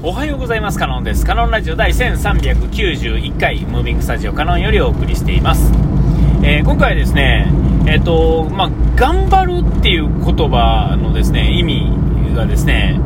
[0.00, 0.78] おはようございます。
[0.78, 1.26] カノンです。
[1.26, 5.72] カノンラジオ第1391回ムービングスタジオカノンよりお送りしています、
[6.44, 7.50] えー、今回はですね
[7.84, 11.90] えっ、ー、とまあ頑張るっていう言葉のですね意味
[12.36, 13.00] がですね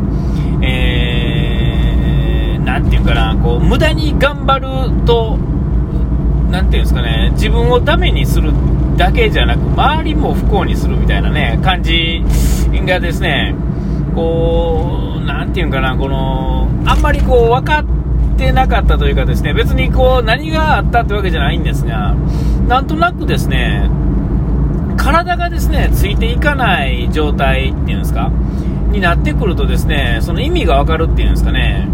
[0.63, 5.39] えー、なんていうかなこう無駄に頑張ると
[6.51, 8.53] なんていうんですかね自分をダメにする
[8.99, 12.23] だけじゃなく周りも不幸にするみたいなね感じ
[12.87, 13.55] がですね
[14.15, 22.15] こう、なんていうんかな、この、あんまりこう、分かってなかったというかですね、別にこう、何があったってわけじゃないんですが、
[22.69, 23.91] なんとなくですね、
[24.97, 28.31] 体がですね、ついていかない状態っていうんですか、
[28.93, 31.89] になってくるとですね、その意味がわかるっていうんですかね、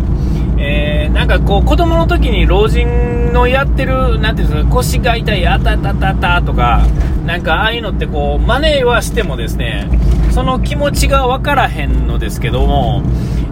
[0.58, 6.82] えー、なんかこう、子供の時に老人のやってる、なんていうんですか、腰が痛い、あたたたたとか、
[7.24, 9.88] なんかああいうのってこう、真似はしてもですね、
[10.30, 13.02] その気持ちが分からへんのですけども、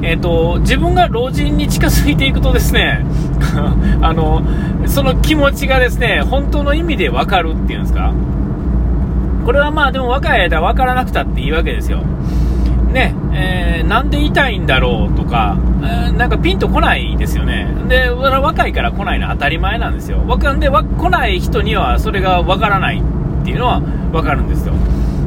[0.02, 3.04] えーと、自分が老人に近づいていくとですね
[4.02, 4.42] あの
[4.86, 8.12] その気持ちがですね本当の意味で分かるっていうんですか
[9.44, 12.02] これはまあでも若い間分からなくたっていいわけですよ。
[12.92, 17.68] ねえー、なんで痛いんだろうとか、えー、なんかピンとこないですよね。
[17.88, 20.26] で、若いから来ないのは当たり前なんですよ。
[20.26, 23.80] わかんで、来ない人にはそれが分からないっていうのは
[24.12, 24.74] 分かるんですよ。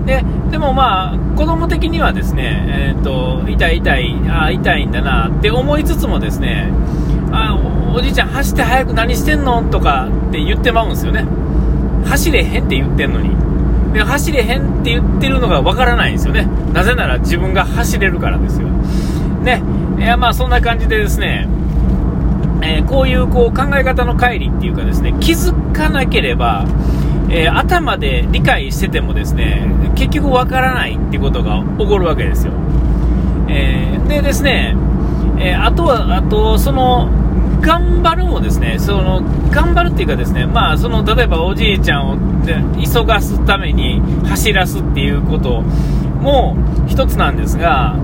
[0.10, 6.72] ででもまあ、子供的にはですね、えーと、痛い痛い、あ痛いんだなって思いつつもですね、
[7.32, 7.56] あ
[7.96, 11.28] おじいちゃん走って早く何してんのとかって言ってまうんですよね。
[12.06, 13.30] 走れへんって言ってんのに。
[13.94, 16.48] で走れへんって言ってるのがわからないんですよね。
[16.74, 18.68] なぜなら自分が走れるからですよ。
[19.44, 19.62] ね。
[20.00, 21.48] いやまあそんな感じでですね、
[22.64, 26.66] えー、こういうこう考え方の乖離っていうかですね、気づかなければ、
[27.32, 32.54] えー、頭で理解しててもですね結局わからないっていことが起こるわけですよ。
[33.50, 34.76] えー、でですね、
[35.40, 37.10] えー、あとは、あと、その、
[37.62, 39.22] 頑張るもですね、その、
[39.52, 46.56] 頑張るっていうかですね、まあ、その、例えばおじいちゃんを急がすために走らすっていうことも
[46.88, 47.96] 一つなんですが、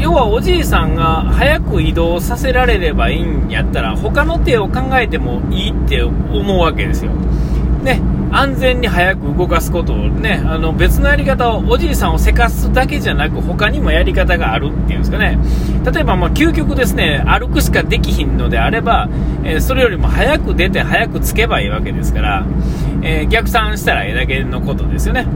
[0.00, 7.10] 要はおじいさんが早く移動させられればいいんやったら、他の手を考えてもいいって思うわけですよ。
[7.82, 8.00] ね、
[8.36, 15.38] 安全に早く動かすことをね、あの別のやり方を、おじいさんをせかすだけじゃなく、他にもやり方があるっていうんですかね。
[15.90, 19.08] 例えば、ま究極ですね、歩くしかできひんのであれば、
[19.42, 22.46] えー、それよりも早く出て早く着けばいいわけですから、
[23.02, 25.26] えー、逆算したらええだけのことですよね。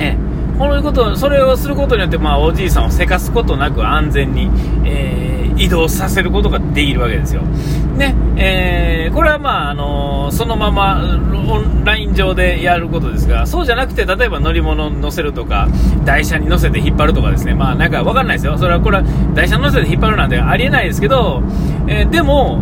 [0.00, 4.50] えー、こういうこと、それをすることによって、まあ、おじいさんをせかすことなく安全に、
[4.84, 7.42] えー移動させることができるわけですよ。
[7.42, 11.00] ね、えー、これはまあ、あのー、そのまま
[11.48, 15.68] オンライン上でやることですが、そうじゃなくて、例えば乗り物に乗せるとか、
[16.04, 18.58] 台車に乗せて引っ張るとかですね、まあなんかわかんないですよ。
[18.58, 19.04] それはこれは
[19.34, 21.42] 台車乗せて引っ張るなんてありえないですけど、
[21.86, 22.60] えー、でも、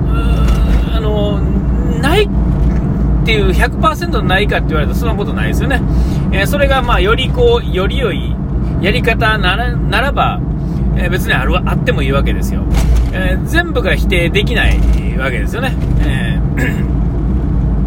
[0.94, 2.28] あのー、ないっ
[3.24, 5.80] ていう100%ないかって言われたらそんなことないですよね。
[6.32, 8.34] え、それがまあよりこう、より良い
[8.82, 10.40] やり方ならならば、
[10.96, 12.64] えー、別にあるあってもいいわけですよ、
[13.12, 14.78] えー、全部が否定できない
[15.18, 15.74] わけですよね。
[16.04, 16.40] え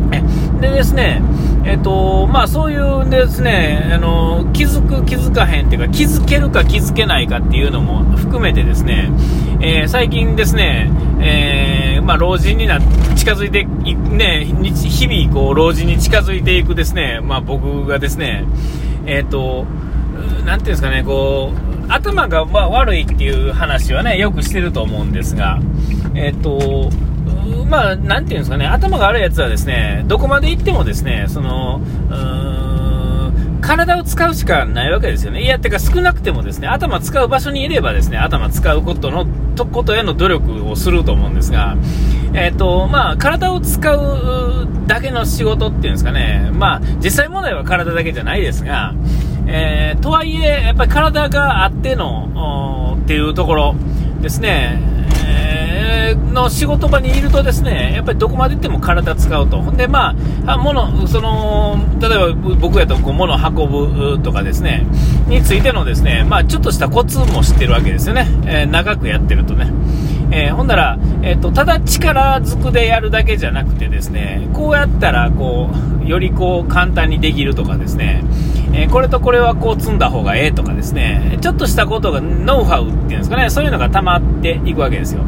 [0.09, 1.21] ー、 でですね、
[1.65, 9.09] えっ、とまあ、そういうですねあの気づく、気づかへんっていうか気づけるか気づけないかっていうのも含めてですね、
[9.61, 10.89] え最近ですね、
[11.19, 12.79] えまあ、老人にな
[13.15, 18.45] 近づいてね、日々こう老人に近づいていくですね、まあ、僕がですね、
[19.07, 19.65] えっ、と、
[20.45, 25.59] なていうんですかね、こう、頭が悪いっていう話はね、よくしてると思うんですが、
[26.15, 26.89] えっと、
[27.69, 31.81] まあ、なんていうんですかね、頭が悪いやつはですね、どこまで行ってもですね、その、
[33.61, 35.43] 体を使うしかないわけですよね。
[35.43, 39.25] いや、てか少なくてもですね、頭使う場所にいればですね、頭使うことの、
[39.55, 41.75] とことへの努力をすると思うんですが、
[42.33, 48.93] えっ、と、まあ、体を使うだけの仕事っていうんですかね、まあ、実際問題は体だけじゃないですが、
[49.47, 53.75] えー、とはいえ、やっぱり体があってのっていうところ
[54.21, 54.79] ですね、
[55.27, 59.61] えー、の仕事場にいるとですね、やっぱりどこまで行っても体使うと。
[59.61, 60.15] ほんで、ま
[60.45, 64.85] あ、物、その、例えば僕やとこう物を運ぶとかですね、
[65.27, 68.27] についてのですね、まあ、ちょっとしたコツも知ってるわけですよね。
[68.45, 69.71] えー、長くやってるとね。
[70.37, 75.69] えー、ほんなら、えーと、ただ力ずくでやるだけじゃなくてですねこうやったらこ
[76.03, 78.21] うよりこう簡単にできるとかですね、
[78.73, 85.23] えー、これとこれはこう積んだ方がええとかですねちょっとしたことがノウハウっていうんですかねそういうのが溜まっていくわけですよ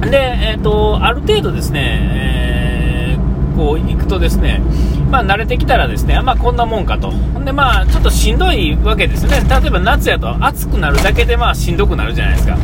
[0.00, 4.62] で、えーと、ある程度ですね、えー、こう行くとですね
[5.10, 7.10] まあ、慣れてきたらですね、まあ、こんなもんかと。
[7.10, 9.46] ほんで、まあ、ちょっとしんどいわけですね。
[9.48, 12.58] 例えば夏やと暑くなるだけで、まあ、しんどくなるじゃないですか。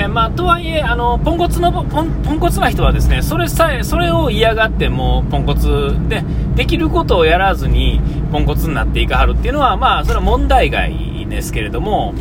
[0.00, 6.22] えまあ、とはいえあのポンコツのポンポンコツな人はですねそれさえそれを嫌がってもポンコツで
[6.54, 8.00] できることをやらずに
[8.30, 12.14] ポンコツになっていかはるっていうのは、まあ、それは問題外ですけれども、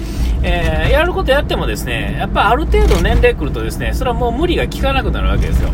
[0.43, 5.69] えー、やることやってもですねやっぱある程度年齢来るとですねそれはもう無理が効かなくなるわけですよ。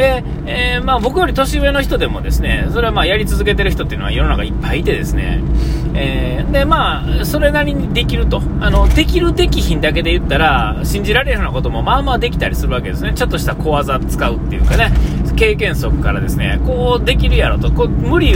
[0.00, 5.42] で、えー、まあ、僕より年上の人でもですね、それはまあやり続けてる人っていうのは世の中いっぱいいてですね、
[5.94, 8.40] えー、で、まあ、それなりにできると。
[8.60, 13.12] あの、できるできひんだけで言ったら、信じられるようなこともまあまあできたりするわけですね。
[13.14, 14.90] ちょっとした小技使うっていうかね、
[15.36, 18.34] 経験則からですね、こうできるやろと、こう無理、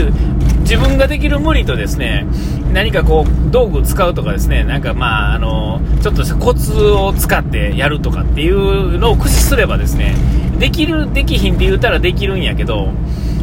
[0.59, 2.27] 自分ができる無理とですね、
[2.73, 10.13] 何かこう、道具使うとかですね、なんかまあ、あの、ちょっとしたコツを使ってやるとかっていうのを駆使すればですね、
[10.59, 12.89] できる、できひんって言ったらできるんやけど、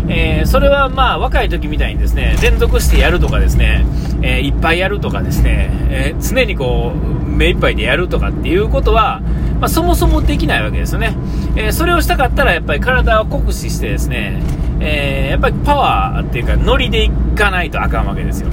[0.09, 3.87] えー、それはまあ若い時みたいにですね連続してやるとかですね、
[4.23, 9.21] えー、いっぱいやるとかですね、えー、常にこう目いっぱいでやるとかっていうことは、
[9.61, 11.17] まあ、そもそもできないわけですよね、
[11.57, 14.43] えそれをしたかったらやっぱり体を酷使してですね、
[14.81, 18.51] えやっぱりパワーっていうかノリでいかないとあかんわけですよ。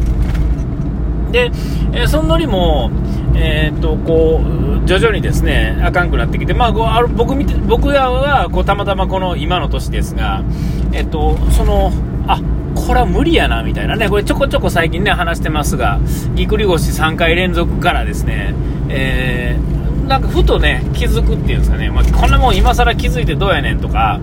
[1.32, 1.52] で、
[1.94, 2.90] えそのノリも
[3.36, 10.44] えーとこう徐々にですねあかんくなってきて、まあ、あ僕見て僕らはこうたまたまこの今の年ですが、
[10.92, 11.92] えーと、その
[12.26, 12.42] あ
[12.74, 16.00] これは無理やなみたいなね、これちょこちょこ最近ね話してますが、
[16.34, 18.56] ぎっくり腰3回連続からですね、
[18.90, 24.20] えー、なんかふとね気づくっていうんですかね、まあ、こんなもん今更気づいてどうやねんとか、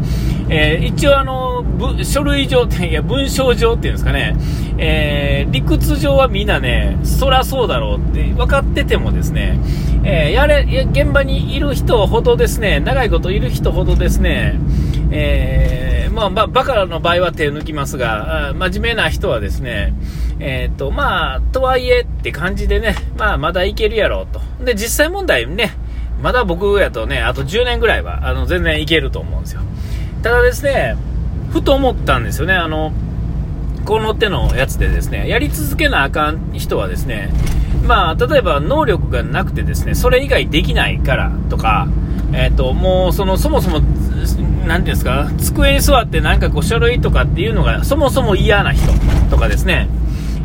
[0.49, 1.65] えー、一応あの
[2.03, 4.37] 書類上いや文章上っていうんですかね、
[4.79, 9.61] えー、理屈上はみんなね、そらそうだろうって分かっててもですね、
[10.09, 10.63] えー、やれ、
[10.93, 14.55] 現場にいる人ほどですね、長いこといる人ほどですね、
[15.11, 19.93] えー、まあ、バカの場合は手抜きますが、真面目な人はですね、
[20.39, 24.41] えっ、と、まあ、とはいえって感じでね、まあ、まだいけるやろうと。
[24.65, 25.73] で、実際問題ね、
[26.23, 29.63] まだ僕やとね、あと10年ぐらいは、あの、全然いけると思うんですよ。
[30.23, 30.97] ただですね、
[31.51, 32.93] ふと思ったんですよね、あの、
[33.85, 37.31] この手のやつでですね、やり続けなあかん人はですね、
[37.85, 41.89] まあ、例えば能力がなくてですね、それ以外できないからとか、
[42.33, 43.81] えっ、ー、と、もうその、そもそも、
[44.67, 48.85] なんていうんですか、机に座ってなんかこう書類とかっていうのがそもそも嫌な人
[49.31, 49.89] とかですね、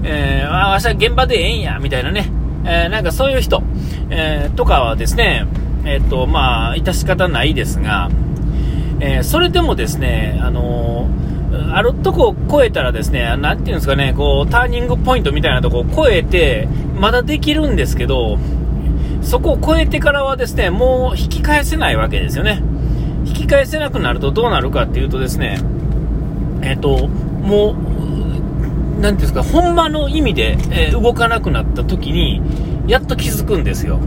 [0.03, 2.31] えー、あ、明日現場でええんや、みたいなね、
[2.65, 3.63] えー、なんかそういう人、
[4.09, 5.47] えー、とかはですね、
[5.85, 8.09] えっ、ー、と、まあ、致し方ないですが、
[8.99, 11.40] えー、それでもですね、あのー、
[11.73, 16.67] あるとこを越えたらですね、なんていうんですかね、こう、ターニングポイントみたいなとこを越えて、
[16.99, 18.37] まだできるんですけど、
[19.21, 22.61] そこを越えてからはですね、もう引き返せないわけですよね。
[23.25, 25.59] 引き返せなくなるとどうなるかっていうとですね、
[26.61, 27.75] えっ、と、も
[28.97, 32.41] う、なんていうんですか、ほんまの意味で、え動かなくなった時に、
[32.87, 33.99] やっと気づくんですよ。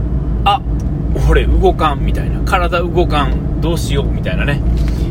[0.45, 0.61] あ、
[1.29, 2.41] 俺動かんみたいな。
[2.45, 3.61] 体動かん。
[3.61, 4.61] どうしようみたいなね。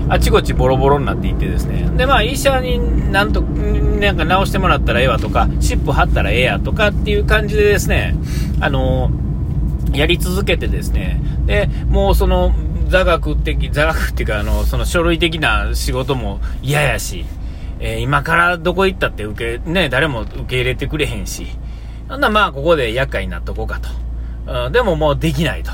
[0.08, 1.88] あちこちボロボロになっていってですね。
[1.96, 8.14] で、まあ医者になんと、なんか直してもらったらええわとか、湿布貼ったらええやとかっていう感じでですね、
[8.60, 9.10] あの
[9.92, 11.20] やり続けてですね。
[11.46, 12.54] で、もうその、
[12.88, 17.24] 座学的、座学っていうか、あの、その書類的な仕事も嫌やし、
[17.80, 21.46] えー、今からどこ行ったって受け、ね、誰も受け入れてくれへんし、
[22.08, 23.80] なんだまあここで厄介になっとこうか
[24.46, 24.66] と。
[24.66, 25.70] うん、でももうできないと。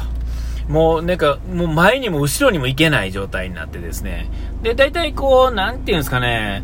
[0.70, 4.30] もうなんか、もう前にも後ろにも行けない状態になってですね。
[4.62, 6.62] で、大体こう、なんていうんですかね、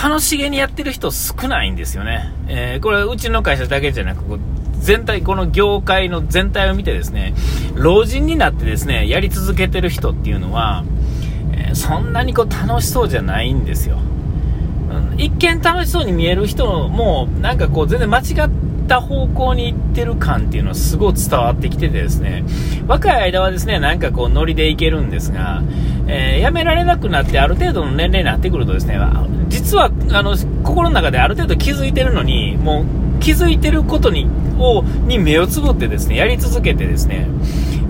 [0.00, 2.32] 楽しげにやってる人少ないんですよね。
[2.46, 4.22] えー、これうちの会社だけじゃなく、
[4.78, 7.34] 全体、この業界の全体を見てですね、
[7.74, 10.84] 老人になってですね、やり続けてる人っていうのは、
[11.52, 13.98] えー、そんなにこう楽しそうじゃないんですよ。
[15.12, 18.50] うん、一見楽しそうに見える人も、なんかこう全然間違っ
[18.90, 22.44] た方向に行ってる感っていうのはすごい伝わってきててですね、
[22.88, 25.62] 若い間はですね、なんかこうノリでいけるんですが、
[26.08, 28.98] えー、やめられなくなってある程度の年齢になってくるとですね、
[29.48, 34.26] 実はあの心の中である程度気づいてるのに、もう気づいてることに
[34.58, 37.28] をに目をつぶってですね、やり続けてですね、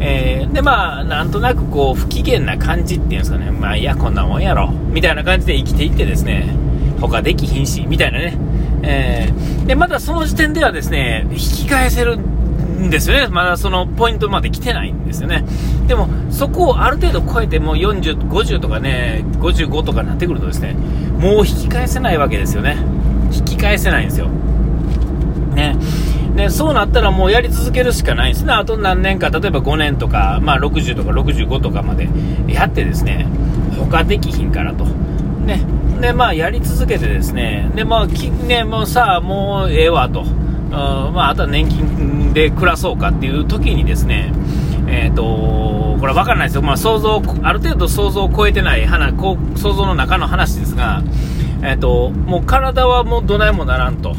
[0.00, 6.54] えー、で、まあ、なんとなくこう、不機嫌な感じっていうんですかね、まあ、いや、こんなもんやろ、みたいな感じで生きていってですね、
[7.00, 8.36] 他できひんし、みたいなね、
[8.82, 13.28] えー、で、まだその時点ではですね、引き返せるんですよね。
[13.28, 15.44] まだそのポイントまで来てないんですよね。
[15.86, 20.74] でも、そこをある程度超えて、もう40、50とかね、55とかになってくるとですね、
[21.18, 22.76] もう引き返せないわけですよね。
[23.32, 24.28] 引き返せないんですよ。
[25.54, 25.76] ね。
[26.36, 28.52] で、そうなったらもうやり続けるしかないんですね。
[28.52, 32.08] あと何年か、例えば5年とか、まあ60とか65とかまで
[32.48, 33.26] やってですね、
[33.78, 34.86] 他できひんからと。
[35.50, 35.64] ね。
[36.00, 44.32] で、まあ、やり続けてですね、で、まあ、きね、もうさあ、もうええわと、まあ、あとは年金で暮らそうかっていう時にですね、
[44.88, 46.62] えっ、ー、と、これれわかんないですよ。
[46.62, 51.02] まあ想像、ある程度想像を超えてない話、こう想像の中の話ですが、
[51.62, 54.14] えっ、と、もう体はもうどないもならんと。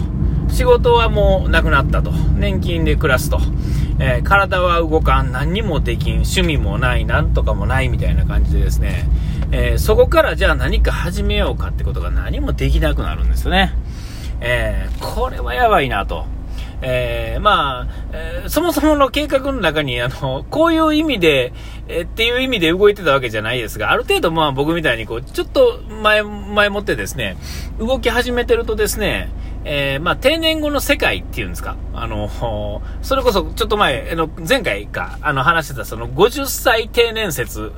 [0.50, 2.12] 仕事はもうなくなったと。
[2.12, 3.40] 年金で暮らすと。
[4.00, 9.06] えー、体は動かん、何にもできん、趣味もない、なんとかもないみたいな感じでですね、
[9.52, 13.74] えー、そこからじゃあ何か始めようかってことが何もできなくなるんですよね。
[14.40, 16.26] えー、これはやばいなと。
[16.84, 21.54] えー、まあ、えー、そもそもの計画の中に、あの、こういう意味で、
[21.88, 27.38] えー、っていう意味で動いてたわけじゃないですが、ある程度まあ僕みたいにこう、ちょっと前、前もってですね、
[27.78, 29.30] 動き始めてるとですね、
[29.64, 31.76] えー、まあ、定年後の世界っていうんですか。
[31.94, 37.72] あの、それこそちょっと前、あの、前回か、あの話してたその50歳定年説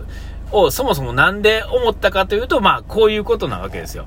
[0.53, 4.05] をそもそもなんで思ったかというと、まあ、こういうことなわけですよ。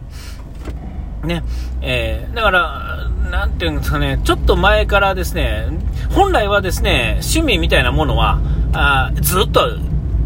[1.25, 1.43] ね。
[1.83, 5.69] えー、だから、なんていうんですかね、ちょっと前からですね、
[6.11, 8.41] 本来はですね、趣味みたいなものは、
[8.73, 9.79] あずっと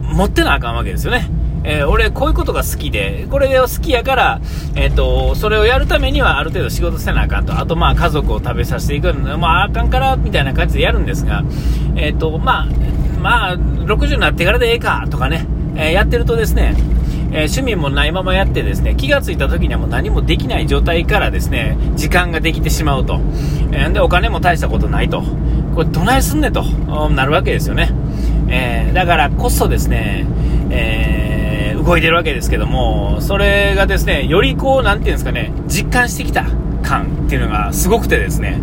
[0.03, 1.31] 持ってなあかんわけですよね。
[1.63, 4.41] えー、俺、こういうことが好きで、これを好きやから、
[4.77, 7.59] えっ、ー、と、それをやるためにはある程度仕事せなあかんと。
[7.59, 11.45] あと、まあ、家族を食べさせていくのまあ、あかんから、みたいな感じでやるんですが、
[11.97, 12.67] えっ、ー、と、まあ、
[13.21, 15.47] まあ、60になってからでええか、とかね、
[15.89, 16.75] えやってるとですね、
[17.33, 23.21] え趣味もないままやってですね、気がついた時にはもう何もできない状態からですね、時間ができてしまうと。
[23.73, 25.23] えで、お金も大したことないと。
[25.75, 26.63] これ、どないすんねと、
[27.11, 27.91] なるわけですよね。
[28.49, 30.27] えだからこそですね、
[30.71, 31.31] えー
[31.83, 36.45] 動いてるわけですけども、それがですね、よりこう、なんていうんですかね、実感してきた
[36.83, 38.61] 感っていうのがすごくてですね、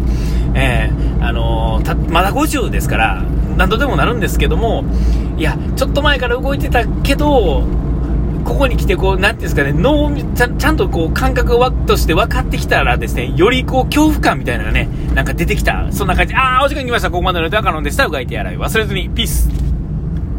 [0.53, 3.24] えー、あの、まだ50ですから、
[3.57, 4.86] 何度でもなるんですけども、
[5.38, 7.63] いや、ちょっと前から動いてたけど、
[8.44, 15.88] ここに来て、こう、なんていうんですかね、脳ちゃ、ちゃんとこう、感覚として分かってきたらですね、よりこう、恐怖感みたいなのがね、なんか出てきた。
[15.91, 16.34] そんな感じ。
[16.34, 17.12] あー、お時間に来ました。
[17.12, 18.06] ここまでの歌かのでした。
[18.06, 18.58] うがいてやらい。
[18.58, 19.10] 忘れずに。
[19.10, 19.66] ピース。